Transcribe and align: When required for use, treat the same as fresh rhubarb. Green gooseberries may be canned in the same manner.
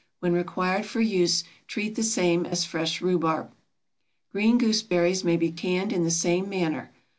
When 0.19 0.33
required 0.33 0.87
for 0.87 0.99
use, 0.99 1.43
treat 1.67 1.93
the 1.93 2.01
same 2.01 2.47
as 2.47 2.65
fresh 2.65 3.01
rhubarb. 3.01 3.51
Green 4.31 4.57
gooseberries 4.57 5.23
may 5.23 5.37
be 5.37 5.51
canned 5.51 5.93
in 5.93 6.03
the 6.05 6.09
same 6.09 6.49
manner. 6.49 6.89